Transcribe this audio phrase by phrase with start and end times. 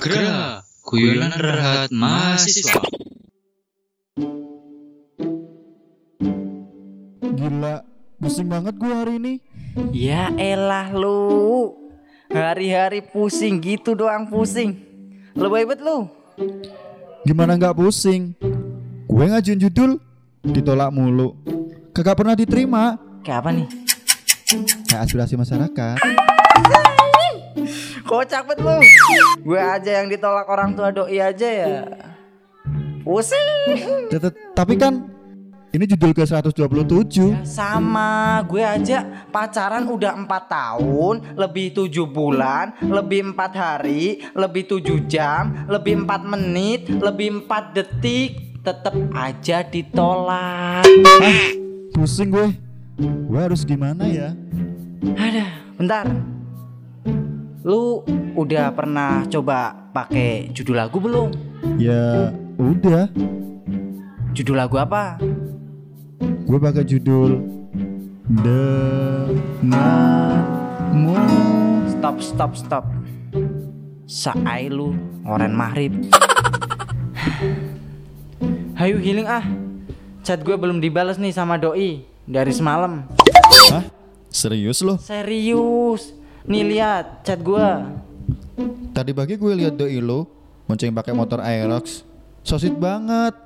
[0.00, 2.80] Gerak, guyonan rehat mahasiswa.
[7.20, 7.84] Gila,
[8.16, 9.34] pusing banget gue hari ini.
[9.92, 11.76] Ya elah lu
[12.32, 14.82] Hari-hari pusing gitu doang pusing
[15.36, 16.08] Lebay bet lu
[17.28, 18.32] Gimana nggak pusing?
[19.04, 20.00] Gue ngajuin judul,
[20.40, 21.36] ditolak mulu.
[21.92, 22.96] Kagak pernah diterima.
[23.20, 23.66] Kayak apa nih?
[24.88, 25.96] Kayak aspirasi masyarakat.
[28.02, 28.78] Kocak bet lu
[29.42, 31.84] Gue aja yang ditolak orang tua doi aja ya
[33.02, 35.06] Pusing Tet- Tapi kan
[35.70, 37.46] ini judul ke 127.
[37.46, 45.06] Sama gue aja pacaran udah empat tahun Lebih tujuh bulan Lebih empat hari Lebih tujuh
[45.06, 50.82] jam Lebih empat menit Lebih empat detik Tetep aja ditolak
[51.94, 52.48] Pusing gue.
[53.00, 54.34] Gue harus gimana ya?
[55.16, 55.44] Ada,
[55.78, 56.04] bentar.
[57.60, 58.00] Lu
[58.40, 61.28] udah pernah coba pakai judul lagu belum?
[61.76, 63.12] Ya udah,
[64.32, 65.20] Judul lagu apa?
[66.50, 67.38] gue pakai judul
[68.30, 69.34] Denganmu.
[71.90, 72.84] Stop, stop, stop.
[74.08, 74.94] Saai lu,
[75.26, 75.92] oren mahrib.
[78.80, 79.44] Hayu healing ah.
[80.22, 83.02] Chat gue belum dibales nih sama doi dari semalam.
[83.68, 83.84] Hah?
[84.30, 84.96] Serius loh?
[84.96, 86.19] Serius.
[86.48, 87.68] Nih lihat chat gue.
[88.96, 90.28] Tadi pagi gue lihat doi lo
[90.64, 92.06] monceng pakai motor Aerox.
[92.40, 93.36] Sosit banget.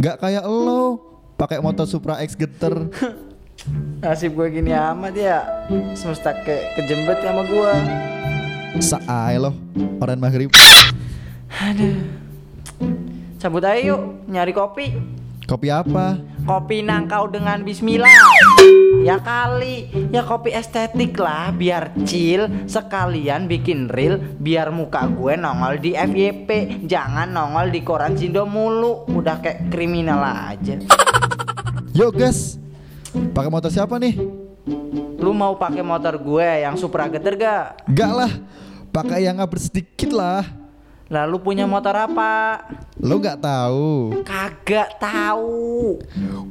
[0.00, 0.96] Gak kayak lo
[1.36, 2.88] pakai motor Supra X geter.
[4.02, 5.38] Nasib gue gini amat ya.
[5.92, 7.72] Semesta kayak kejembet sama gue.
[8.80, 9.52] Saai lo,
[10.00, 10.48] orang maghrib.
[11.60, 12.00] Aduh.
[13.36, 14.96] Cabut aja yuk nyari kopi.
[15.44, 16.16] Kopi apa?
[16.48, 18.08] Kopi nangkau dengan bismillah.
[19.02, 25.82] Ya kali, ya kopi estetik lah biar chill sekalian bikin real biar muka gue nongol
[25.82, 30.78] di FYP jangan nongol di koran Sindo mulu udah kayak kriminal aja
[31.98, 32.62] Yuk guys,
[33.34, 34.14] pakai motor siapa nih?
[35.18, 37.82] lu mau pakai motor gue yang Supra geter gak?
[37.90, 38.32] Gak lah,
[38.90, 40.46] pakai yang ngabur sedikit lah.
[41.10, 42.62] lalu punya motor apa?
[43.02, 44.22] Lo gak tahu?
[44.22, 45.98] kagak tahu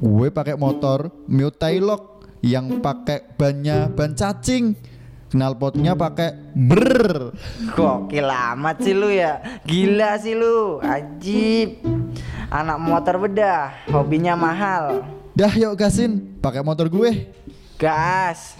[0.04, 4.75] Gue pakai motor Mio Tailok yang pakai bannya ban cacing.
[5.31, 7.31] Knalpotnya pakai ber.
[7.72, 11.80] Gokil amat sih lu ya Gila sih lu Ajib
[12.51, 17.31] Anak motor bedah Hobinya mahal Dah yuk gasin, pakai motor gue.
[17.80, 18.59] Gas